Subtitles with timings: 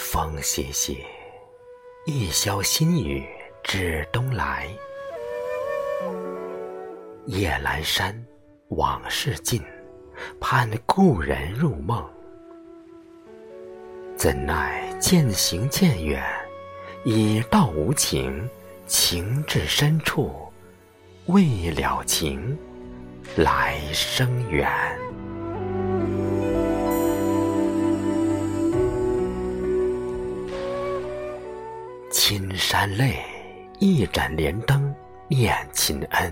[0.00, 0.96] 风歇歇，
[2.06, 3.26] 一宵新雨
[3.64, 4.68] 至东来。
[7.26, 8.24] 夜阑珊，
[8.68, 9.60] 往事尽，
[10.38, 12.08] 盼故人入梦。
[14.16, 16.24] 怎奈渐行渐远，
[17.04, 18.48] 已到无情。
[18.86, 20.32] 情至深处，
[21.26, 22.56] 未了情，
[23.36, 24.70] 来生缘。
[32.30, 33.24] 青山泪，
[33.78, 34.94] 一盏莲灯
[35.28, 36.30] 念亲恩。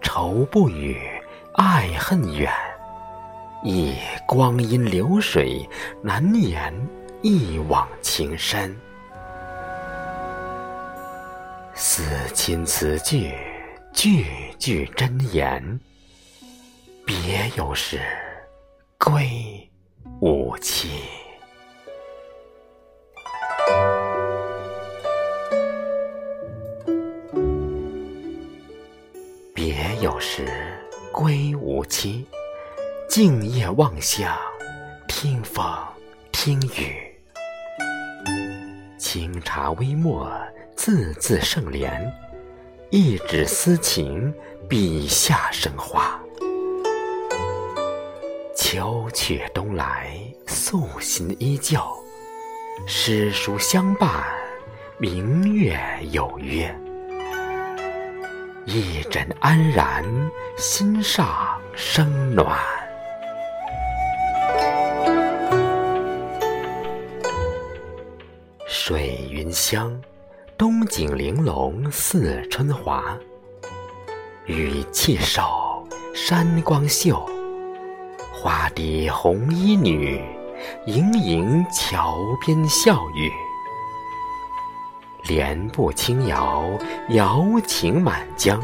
[0.00, 0.98] 愁不语，
[1.56, 2.50] 爱恨远。
[3.62, 3.92] 忆
[4.26, 5.68] 光阴流水，
[6.02, 6.72] 难言
[7.20, 8.74] 一往情深。
[11.74, 13.34] 思亲词句，
[13.92, 14.24] 句
[14.58, 15.78] 句真言。
[17.04, 18.00] 别有时，
[18.96, 19.70] 归
[20.22, 21.02] 无期。
[29.68, 30.46] 别有时，
[31.10, 32.24] 归无期。
[33.08, 34.32] 静夜望乡，
[35.08, 35.66] 听风
[36.30, 37.12] 听雨。
[38.96, 40.30] 清茶微末，
[40.76, 42.00] 字字圣莲。
[42.90, 44.32] 一纸私情，
[44.68, 46.16] 笔下生花。
[48.54, 51.80] 秋去冬来，素心依旧。
[52.86, 54.24] 诗书相伴，
[54.96, 55.76] 明月
[56.12, 56.72] 有约。
[58.66, 60.04] 一枕安然，
[60.58, 62.58] 心上生暖。
[68.66, 69.96] 水云香，
[70.58, 73.16] 冬景玲珑似春华。
[74.46, 77.24] 雨气瘦，山光秀。
[78.32, 80.20] 花底红衣女，
[80.86, 83.30] 盈盈桥边笑语。
[85.28, 86.70] 莲步轻摇，
[87.08, 88.62] 瑶情满江。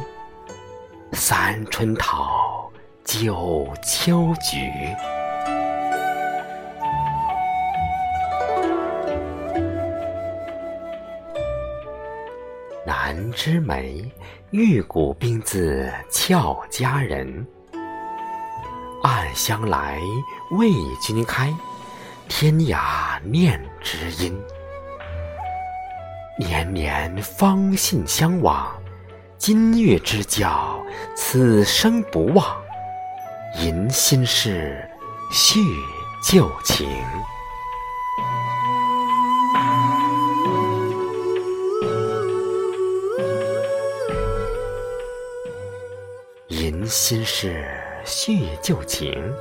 [1.12, 2.70] 三春桃，
[3.04, 4.70] 九秋菊。
[12.86, 14.08] 南枝梅，
[14.50, 17.44] 玉骨冰字俏佳人。
[19.02, 20.00] 暗香来，
[20.52, 20.70] 为
[21.00, 21.52] 君开，
[22.28, 24.40] 天涯念知音。
[26.42, 28.66] 年年方信相往，
[29.38, 30.80] 今月之交，
[31.16, 32.44] 此生不忘。
[33.58, 34.88] 吟心事，
[35.30, 35.60] 叙
[36.22, 36.88] 旧情。
[46.48, 47.64] 吟心事，
[48.04, 49.32] 叙旧情。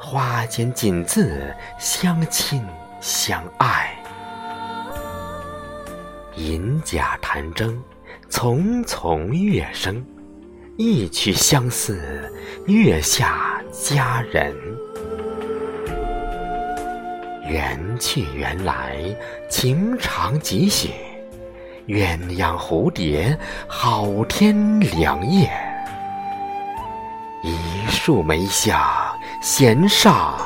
[0.00, 2.64] 花间锦字，相亲
[3.00, 3.97] 相爱。
[6.38, 7.76] 银甲弹筝，
[8.28, 10.00] 丛丛乐声。
[10.76, 12.00] 一曲相思，
[12.66, 14.54] 月下佳人。
[17.48, 18.96] 缘去缘来，
[19.50, 20.90] 情长几许？
[21.88, 25.50] 鸳鸯蝴蝶，好天良夜。
[27.42, 28.80] 一树梅香，
[29.42, 30.38] 弦上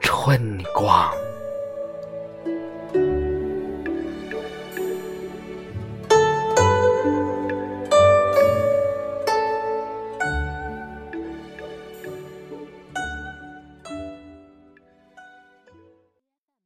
[0.00, 1.12] 春光。